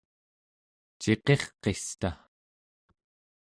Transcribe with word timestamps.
ciqirqista 1.01 2.09